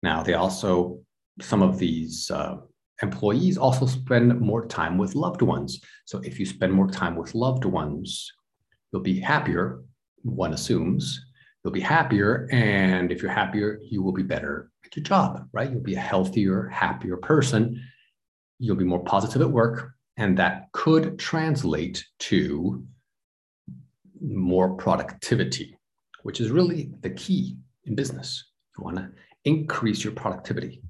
Now, 0.02 0.22
they 0.22 0.34
also, 0.34 1.00
some 1.40 1.62
of 1.62 1.78
these 1.78 2.30
uh, 2.30 2.58
employees 3.02 3.58
also 3.58 3.86
spend 3.86 4.40
more 4.40 4.64
time 4.66 4.98
with 4.98 5.16
loved 5.16 5.42
ones. 5.42 5.80
So 6.04 6.20
if 6.20 6.38
you 6.38 6.46
spend 6.46 6.72
more 6.72 6.88
time 6.88 7.16
with 7.16 7.34
loved 7.34 7.64
ones, 7.64 8.30
you'll 8.92 9.02
be 9.02 9.18
happier, 9.18 9.82
one 10.22 10.54
assumes. 10.54 11.20
You'll 11.64 11.72
be 11.72 11.80
happier. 11.80 12.48
And 12.52 13.10
if 13.10 13.20
you're 13.20 13.32
happier, 13.32 13.80
you 13.82 14.00
will 14.00 14.12
be 14.12 14.22
better 14.22 14.70
at 14.84 14.94
your 14.94 15.02
job, 15.02 15.48
right? 15.52 15.70
You'll 15.70 15.80
be 15.80 15.94
a 15.94 16.00
healthier, 16.00 16.68
happier 16.68 17.16
person. 17.16 17.82
You'll 18.60 18.76
be 18.76 18.84
more 18.84 19.02
positive 19.02 19.42
at 19.42 19.50
work 19.50 19.92
and 20.16 20.38
that 20.38 20.70
could 20.72 21.18
translate 21.18 22.04
to 22.20 22.84
more 24.20 24.74
productivity, 24.76 25.76
which 26.22 26.40
is 26.40 26.50
really 26.50 26.90
the 27.00 27.10
key 27.10 27.56
in 27.84 27.94
business. 27.94 28.50
You 28.78 28.84
want 28.84 28.96
to 28.98 29.10
increase 29.44 30.04
your 30.04 30.12
productivity. 30.12 30.82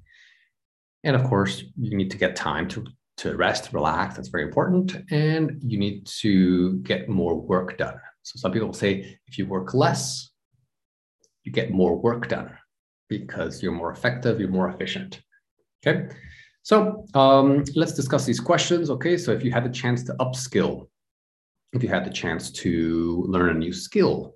And 1.03 1.15
of 1.15 1.23
course, 1.23 1.63
you 1.79 1.97
need 1.97 2.11
to 2.11 2.17
get 2.17 2.35
time 2.35 2.67
to, 2.69 2.85
to 3.17 3.35
rest, 3.35 3.73
relax. 3.73 4.15
That's 4.15 4.29
very 4.29 4.43
important. 4.43 4.95
And 5.11 5.59
you 5.61 5.77
need 5.77 6.05
to 6.21 6.77
get 6.79 7.09
more 7.09 7.35
work 7.35 7.77
done. 7.77 7.95
So 8.21 8.37
some 8.37 8.51
people 8.51 8.73
say 8.73 9.19
if 9.27 9.37
you 9.37 9.45
work 9.45 9.73
less, 9.73 10.29
you 11.43 11.51
get 11.51 11.71
more 11.71 11.95
work 11.97 12.29
done 12.29 12.57
because 13.09 13.61
you're 13.61 13.73
more 13.73 13.91
effective, 13.91 14.39
you're 14.39 14.49
more 14.49 14.69
efficient. 14.69 15.21
Okay. 15.85 16.07
So 16.63 17.05
um, 17.13 17.65
let's 17.75 17.93
discuss 17.93 18.25
these 18.25 18.39
questions. 18.39 18.89
Okay, 18.89 19.17
so 19.17 19.31
if 19.31 19.43
you 19.43 19.51
had 19.51 19.65
the 19.65 19.69
chance 19.69 20.03
to 20.05 20.13
upskill, 20.13 20.87
if 21.73 21.83
you 21.83 21.89
had 21.89 22.05
the 22.05 22.09
chance 22.09 22.51
to 22.51 23.25
learn 23.27 23.49
a 23.49 23.59
new 23.59 23.73
skill, 23.73 24.35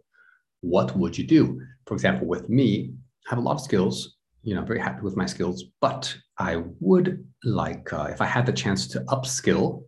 what 0.61 0.95
would 0.97 1.17
you 1.17 1.25
do? 1.25 1.61
For 1.85 1.93
example, 1.93 2.27
with 2.27 2.49
me, 2.49 2.93
I 3.25 3.29
have 3.29 3.39
a 3.39 3.41
lot 3.41 3.53
of 3.53 3.61
skills. 3.61 4.17
You 4.43 4.55
know, 4.55 4.61
I'm 4.61 4.67
very 4.67 4.79
happy 4.79 5.01
with 5.01 5.15
my 5.15 5.25
skills, 5.25 5.63
but 5.79 6.13
I 6.37 6.63
would 6.79 7.25
like 7.45 7.91
uh, 7.93 8.07
if 8.11 8.21
I 8.21 8.25
had 8.25 8.45
the 8.45 8.51
chance 8.51 8.87
to 8.89 8.99
upskill 9.07 9.83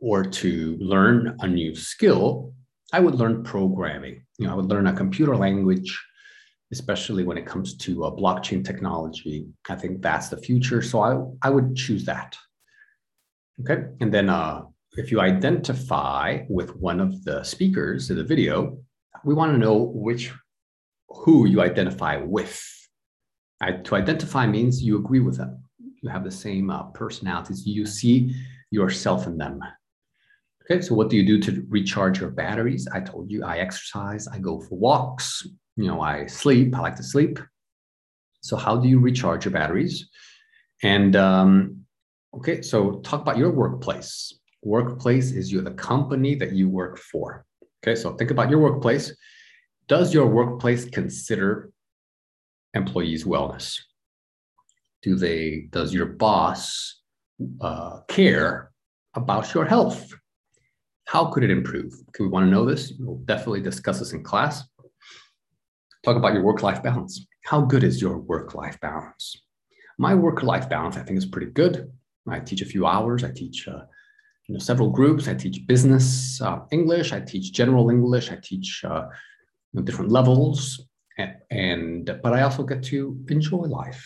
or 0.00 0.24
to 0.24 0.76
learn 0.80 1.36
a 1.40 1.46
new 1.46 1.74
skill, 1.76 2.52
I 2.92 3.00
would 3.00 3.14
learn 3.14 3.44
programming. 3.44 4.24
You 4.38 4.46
know, 4.46 4.52
I 4.52 4.56
would 4.56 4.70
learn 4.70 4.86
a 4.88 4.92
computer 4.92 5.36
language 5.36 5.96
especially 6.72 7.24
when 7.24 7.38
it 7.38 7.46
comes 7.46 7.76
to 7.76 8.04
uh, 8.04 8.10
blockchain 8.10 8.64
technology. 8.64 9.46
I 9.68 9.74
think 9.74 10.02
that's 10.02 10.28
the 10.28 10.36
future. 10.36 10.82
So 10.82 11.00
I, 11.00 11.48
I 11.48 11.50
would 11.50 11.74
choose 11.76 12.04
that. 12.04 12.36
Okay. 13.60 13.84
And 14.00 14.12
then 14.12 14.28
uh, 14.28 14.62
if 14.92 15.10
you 15.10 15.20
identify 15.20 16.44
with 16.48 16.76
one 16.76 17.00
of 17.00 17.24
the 17.24 17.42
speakers 17.42 18.10
in 18.10 18.16
the 18.16 18.24
video, 18.24 18.78
we 19.24 19.34
want 19.34 19.52
to 19.52 19.58
know 19.58 19.76
which 19.76 20.32
who 21.08 21.46
you 21.46 21.62
identify 21.62 22.16
with. 22.16 22.62
I, 23.60 23.72
to 23.72 23.96
identify 23.96 24.46
means 24.46 24.82
you 24.82 24.98
agree 24.98 25.20
with 25.20 25.38
them. 25.38 25.62
You 26.02 26.10
have 26.10 26.22
the 26.22 26.30
same 26.30 26.70
uh, 26.70 26.84
personalities. 26.84 27.66
You 27.66 27.86
see 27.86 28.34
yourself 28.70 29.26
in 29.26 29.36
them. 29.36 29.60
Okay, 30.70 30.82
so 30.82 30.94
what 30.94 31.08
do 31.08 31.16
you 31.16 31.26
do 31.26 31.40
to 31.40 31.66
recharge 31.68 32.20
your 32.20 32.30
batteries? 32.30 32.86
I 32.92 33.00
told 33.00 33.30
you 33.30 33.42
I 33.42 33.58
exercise, 33.58 34.28
I 34.28 34.38
go 34.38 34.60
for 34.60 34.76
walks, 34.76 35.46
you 35.78 35.86
know, 35.86 36.00
I 36.00 36.26
sleep, 36.26 36.74
I 36.76 36.80
like 36.80 36.96
to 36.96 37.04
sleep. 37.04 37.38
So, 38.40 38.56
how 38.56 38.76
do 38.76 38.88
you 38.88 38.98
recharge 38.98 39.44
your 39.44 39.52
batteries? 39.52 40.08
And 40.82 41.14
um, 41.14 41.84
okay, 42.34 42.62
so 42.62 43.00
talk 43.00 43.20
about 43.20 43.38
your 43.38 43.52
workplace. 43.52 44.40
Workplace 44.62 45.30
is 45.30 45.52
you 45.52 45.60
the 45.60 45.70
company 45.70 46.34
that 46.34 46.52
you 46.52 46.68
work 46.68 46.98
for. 46.98 47.46
Okay, 47.82 47.94
so 47.94 48.14
think 48.16 48.32
about 48.32 48.50
your 48.50 48.58
workplace. 48.58 49.14
Does 49.86 50.12
your 50.12 50.26
workplace 50.26 50.84
consider 50.84 51.70
employees' 52.74 53.24
wellness? 53.24 53.78
Do 55.02 55.14
they? 55.14 55.68
Does 55.70 55.94
your 55.94 56.06
boss 56.06 57.02
uh, 57.60 58.00
care 58.08 58.72
about 59.14 59.54
your 59.54 59.64
health? 59.64 60.12
How 61.06 61.26
could 61.26 61.44
it 61.44 61.50
improve? 61.50 61.92
Could 62.12 62.24
we 62.24 62.28
want 62.28 62.46
to 62.46 62.50
know 62.50 62.64
this? 62.64 62.94
We'll 62.98 63.18
definitely 63.18 63.60
discuss 63.60 64.00
this 64.00 64.12
in 64.12 64.24
class. 64.24 64.64
Talk 66.08 66.16
about 66.16 66.32
your 66.32 66.42
work-life 66.42 66.82
balance. 66.82 67.26
How 67.44 67.60
good 67.60 67.84
is 67.84 68.00
your 68.00 68.16
work-life 68.16 68.80
balance? 68.80 69.42
My 69.98 70.14
work-life 70.14 70.66
balance, 70.66 70.96
I 70.96 71.02
think, 71.02 71.18
is 71.18 71.26
pretty 71.26 71.50
good. 71.52 71.92
I 72.26 72.40
teach 72.40 72.62
a 72.62 72.64
few 72.64 72.86
hours. 72.86 73.24
I 73.24 73.30
teach 73.30 73.68
uh, 73.68 73.82
you 74.46 74.54
know, 74.54 74.58
several 74.58 74.88
groups. 74.88 75.28
I 75.28 75.34
teach 75.34 75.66
business 75.66 76.40
uh, 76.40 76.60
English. 76.72 77.12
I 77.12 77.20
teach 77.20 77.52
general 77.52 77.90
English. 77.90 78.32
I 78.32 78.38
teach 78.42 78.82
uh, 78.86 79.02
you 79.72 79.80
know, 79.80 79.82
different 79.82 80.10
levels. 80.10 80.80
And, 81.18 81.34
and 81.50 82.18
but 82.22 82.32
I 82.32 82.40
also 82.40 82.62
get 82.62 82.82
to 82.84 83.22
enjoy 83.28 83.64
life. 83.66 84.02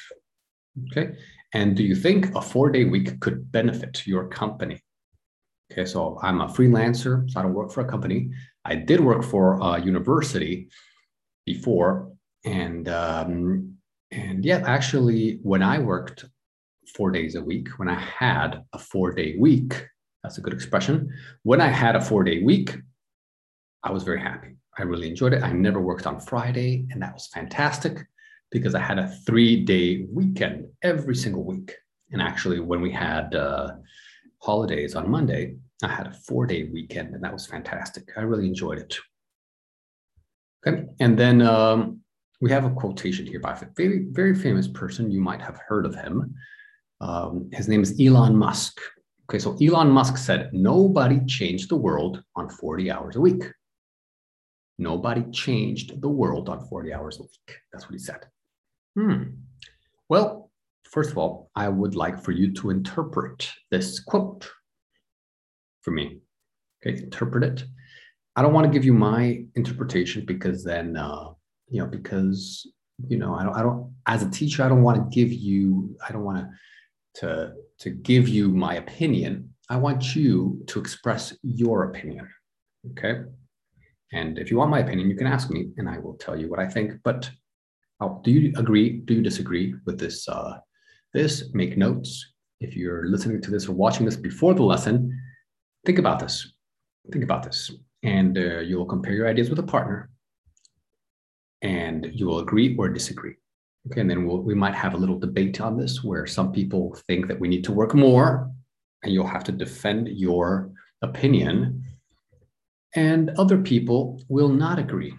Okay. 0.90 1.14
And 1.54 1.76
do 1.76 1.84
you 1.84 1.94
think 1.94 2.34
a 2.34 2.42
four-day 2.42 2.86
week 2.86 3.20
could 3.20 3.52
benefit 3.52 4.08
your 4.08 4.26
company? 4.26 4.82
Okay, 5.70 5.84
so 5.84 6.18
I'm 6.20 6.40
a 6.40 6.48
freelancer, 6.48 7.30
so 7.30 7.38
I 7.38 7.44
don't 7.44 7.54
work 7.54 7.70
for 7.70 7.82
a 7.82 7.88
company. 7.88 8.32
I 8.64 8.74
did 8.74 8.98
work 8.98 9.22
for 9.22 9.60
a 9.62 9.80
university 9.80 10.68
before, 11.44 12.12
and 12.44 12.88
um, 12.88 13.76
and 14.10 14.44
yeah, 14.44 14.62
actually, 14.66 15.38
when 15.42 15.62
I 15.62 15.78
worked 15.78 16.24
four 16.94 17.10
days 17.10 17.34
a 17.34 17.42
week, 17.42 17.68
when 17.78 17.88
I 17.88 17.98
had 17.98 18.64
a 18.72 18.78
four-day 18.78 19.36
week, 19.38 19.86
that's 20.22 20.38
a 20.38 20.42
good 20.42 20.52
expression. 20.52 21.10
When 21.42 21.60
I 21.60 21.68
had 21.68 21.96
a 21.96 22.00
four-day 22.00 22.42
week, 22.42 22.76
I 23.82 23.90
was 23.90 24.02
very 24.02 24.20
happy. 24.20 24.56
I 24.78 24.82
really 24.82 25.08
enjoyed 25.08 25.32
it. 25.32 25.42
I 25.42 25.52
never 25.52 25.80
worked 25.80 26.06
on 26.06 26.20
Friday, 26.20 26.86
and 26.90 27.00
that 27.02 27.14
was 27.14 27.28
fantastic 27.28 28.06
because 28.50 28.74
I 28.74 28.80
had 28.80 28.98
a 28.98 29.08
three-day 29.26 30.06
weekend 30.10 30.66
every 30.82 31.14
single 31.14 31.44
week. 31.44 31.74
And 32.10 32.20
actually, 32.20 32.60
when 32.60 32.82
we 32.82 32.90
had 32.90 33.34
uh, 33.34 33.72
holidays 34.40 34.94
on 34.94 35.10
Monday, 35.10 35.56
I 35.82 35.88
had 35.88 36.06
a 36.06 36.12
four-day 36.12 36.64
weekend, 36.64 37.14
and 37.14 37.24
that 37.24 37.32
was 37.32 37.46
fantastic. 37.46 38.10
I 38.16 38.22
really 38.22 38.46
enjoyed 38.46 38.78
it. 38.78 38.94
Okay, 40.66 40.84
and 41.00 41.18
then 41.18 41.42
um, 41.42 42.00
we 42.40 42.50
have 42.50 42.64
a 42.64 42.70
quotation 42.70 43.26
here 43.26 43.40
by 43.40 43.52
a 43.52 43.66
very, 43.76 44.06
very 44.10 44.34
famous 44.34 44.68
person. 44.68 45.10
You 45.10 45.20
might 45.20 45.40
have 45.40 45.58
heard 45.68 45.86
of 45.86 45.94
him. 45.94 46.34
Um, 47.00 47.48
his 47.52 47.68
name 47.68 47.82
is 47.82 48.00
Elon 48.00 48.36
Musk. 48.36 48.80
Okay, 49.28 49.38
so 49.38 49.56
Elon 49.60 49.90
Musk 49.90 50.16
said, 50.16 50.50
Nobody 50.52 51.20
changed 51.26 51.68
the 51.68 51.76
world 51.76 52.22
on 52.36 52.48
40 52.48 52.90
hours 52.90 53.16
a 53.16 53.20
week. 53.20 53.44
Nobody 54.78 55.24
changed 55.30 56.00
the 56.00 56.08
world 56.08 56.48
on 56.48 56.66
40 56.66 56.92
hours 56.92 57.18
a 57.18 57.22
week. 57.22 57.58
That's 57.72 57.84
what 57.84 57.92
he 57.92 57.98
said. 57.98 58.26
Hmm. 58.96 59.22
Well, 60.08 60.50
first 60.84 61.10
of 61.10 61.18
all, 61.18 61.50
I 61.56 61.68
would 61.68 61.94
like 61.94 62.22
for 62.22 62.32
you 62.32 62.52
to 62.54 62.70
interpret 62.70 63.50
this 63.70 64.00
quote 64.00 64.50
for 65.82 65.90
me. 65.90 66.18
Okay, 66.84 67.02
interpret 67.02 67.44
it. 67.44 67.64
I 68.34 68.42
don't 68.42 68.54
want 68.54 68.66
to 68.66 68.72
give 68.72 68.84
you 68.84 68.94
my 68.94 69.44
interpretation 69.54 70.24
because 70.24 70.64
then, 70.64 70.96
uh, 70.96 71.30
you 71.68 71.80
know, 71.80 71.86
because 71.86 72.66
you 73.08 73.18
know, 73.18 73.34
I 73.34 73.44
don't, 73.44 73.56
I 73.56 73.62
don't, 73.62 73.94
as 74.06 74.22
a 74.22 74.30
teacher, 74.30 74.62
I 74.62 74.68
don't 74.68 74.82
want 74.82 74.98
to 74.98 75.14
give 75.14 75.32
you, 75.32 75.96
I 76.06 76.12
don't 76.12 76.24
want 76.24 76.38
to, 76.38 77.20
to, 77.20 77.52
to 77.80 77.90
give 77.90 78.28
you 78.28 78.48
my 78.48 78.74
opinion. 78.76 79.50
I 79.68 79.76
want 79.76 80.14
you 80.14 80.62
to 80.68 80.80
express 80.80 81.36
your 81.42 81.84
opinion. 81.84 82.28
Okay. 82.90 83.22
And 84.12 84.38
if 84.38 84.50
you 84.50 84.58
want 84.58 84.70
my 84.70 84.80
opinion, 84.80 85.08
you 85.08 85.16
can 85.16 85.26
ask 85.26 85.50
me 85.50 85.68
and 85.78 85.88
I 85.88 85.98
will 85.98 86.14
tell 86.14 86.38
you 86.38 86.48
what 86.50 86.60
I 86.60 86.68
think. 86.68 86.94
But 87.02 87.30
oh, 88.00 88.20
do 88.22 88.30
you 88.30 88.52
agree? 88.56 89.00
Do 89.00 89.14
you 89.14 89.22
disagree 89.22 89.74
with 89.86 89.98
this? 89.98 90.28
Uh, 90.28 90.58
this, 91.14 91.52
make 91.54 91.76
notes. 91.76 92.32
If 92.60 92.76
you're 92.76 93.06
listening 93.06 93.40
to 93.42 93.50
this 93.50 93.68
or 93.68 93.72
watching 93.72 94.06
this 94.06 94.16
before 94.16 94.54
the 94.54 94.62
lesson, 94.62 95.18
think 95.84 95.98
about 95.98 96.18
this. 96.18 96.52
Think 97.10 97.24
about 97.24 97.42
this. 97.42 97.70
And 98.02 98.36
uh, 98.36 98.60
you 98.60 98.78
will 98.78 98.86
compare 98.86 99.12
your 99.12 99.28
ideas 99.28 99.48
with 99.48 99.58
a 99.58 99.64
partner 99.64 100.10
and 101.62 102.10
you 102.12 102.26
will 102.26 102.40
agree 102.40 102.76
or 102.76 102.88
disagree. 102.88 103.34
Okay, 103.86 104.00
and 104.00 104.10
then 104.10 104.26
we'll, 104.26 104.42
we 104.42 104.54
might 104.54 104.74
have 104.74 104.94
a 104.94 104.96
little 104.96 105.18
debate 105.18 105.60
on 105.60 105.76
this 105.76 106.04
where 106.04 106.26
some 106.26 106.52
people 106.52 106.96
think 107.06 107.26
that 107.26 107.38
we 107.38 107.48
need 107.48 107.64
to 107.64 107.72
work 107.72 107.94
more 107.94 108.50
and 109.02 109.12
you'll 109.12 109.26
have 109.26 109.44
to 109.44 109.52
defend 109.52 110.08
your 110.08 110.70
opinion. 111.02 111.84
And 112.94 113.30
other 113.30 113.58
people 113.58 114.22
will 114.28 114.48
not 114.48 114.78
agree. 114.78 115.14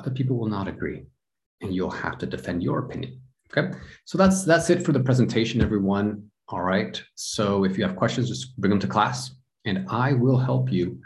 Other 0.00 0.10
people 0.10 0.36
will 0.36 0.48
not 0.48 0.66
agree. 0.66 1.04
And 1.60 1.74
you'll 1.74 1.90
have 1.90 2.18
to 2.18 2.26
defend 2.26 2.62
your 2.62 2.80
opinion. 2.80 3.20
Okay, 3.56 3.76
so 4.04 4.18
that's 4.18 4.44
that's 4.44 4.70
it 4.70 4.82
for 4.82 4.92
the 4.92 5.00
presentation, 5.00 5.60
everyone. 5.60 6.28
All 6.48 6.62
right. 6.62 7.00
So 7.14 7.64
if 7.64 7.78
you 7.78 7.84
have 7.84 7.96
questions, 7.96 8.28
just 8.28 8.56
bring 8.56 8.70
them 8.70 8.80
to 8.80 8.86
class 8.86 9.34
and 9.64 9.86
I 9.88 10.12
will 10.12 10.38
help 10.38 10.70
you. 10.72 10.98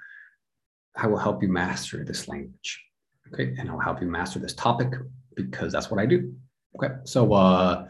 I 0.98 1.06
will 1.06 1.18
help 1.18 1.42
you 1.42 1.48
master 1.48 2.04
this 2.04 2.28
language. 2.28 2.84
Okay, 3.32 3.54
and 3.58 3.70
I'll 3.70 3.78
help 3.78 4.00
you 4.00 4.08
master 4.08 4.38
this 4.38 4.54
topic 4.54 4.88
because 5.37 5.72
that's 5.72 5.90
what 5.90 6.00
I 6.00 6.06
do. 6.06 6.34
Okay, 6.76 6.94
so 7.04 7.32
uh, 7.32 7.87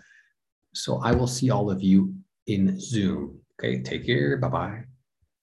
so 0.75 1.01
I 1.03 1.12
will 1.12 1.27
see 1.27 1.51
all 1.51 1.71
of 1.71 1.83
you 1.83 2.14
in 2.47 2.79
Zoom. 2.79 3.40
Okay, 3.59 3.83
take 3.83 4.05
care. 4.07 4.37
Bye 4.37 4.49
bye. 4.49 4.88